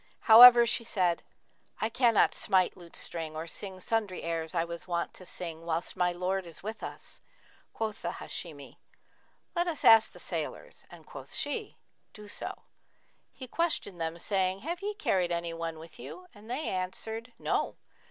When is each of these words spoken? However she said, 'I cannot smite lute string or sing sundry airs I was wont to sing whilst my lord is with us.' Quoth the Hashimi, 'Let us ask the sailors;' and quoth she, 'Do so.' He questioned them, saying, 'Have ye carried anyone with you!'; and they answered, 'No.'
However 0.21 0.65
she 0.65 0.83
said, 0.83 1.21
'I 1.79 1.89
cannot 1.89 2.33
smite 2.33 2.75
lute 2.75 2.95
string 2.95 3.35
or 3.35 3.45
sing 3.45 3.79
sundry 3.79 4.23
airs 4.23 4.55
I 4.55 4.63
was 4.63 4.87
wont 4.87 5.13
to 5.13 5.27
sing 5.27 5.63
whilst 5.63 5.95
my 5.95 6.11
lord 6.11 6.47
is 6.47 6.63
with 6.63 6.81
us.' 6.81 7.21
Quoth 7.71 8.01
the 8.01 8.13
Hashimi, 8.13 8.77
'Let 9.55 9.67
us 9.67 9.83
ask 9.85 10.11
the 10.11 10.17
sailors;' 10.19 10.85
and 10.89 11.05
quoth 11.05 11.35
she, 11.35 11.77
'Do 12.13 12.27
so.' 12.27 12.63
He 13.31 13.45
questioned 13.47 14.01
them, 14.01 14.17
saying, 14.17 14.61
'Have 14.61 14.81
ye 14.81 14.95
carried 14.95 15.31
anyone 15.31 15.77
with 15.77 15.99
you!'; 15.99 16.25
and 16.33 16.49
they 16.49 16.67
answered, 16.67 17.31
'No.' 17.37 17.75